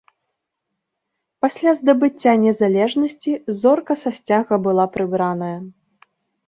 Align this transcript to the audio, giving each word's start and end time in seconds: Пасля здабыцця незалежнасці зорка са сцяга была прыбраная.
Пасля 1.45 1.73
здабыцця 1.81 2.33
незалежнасці 2.47 3.31
зорка 3.61 3.93
са 4.07 4.11
сцяга 4.23 4.53
была 4.67 4.85
прыбраная. 4.99 5.55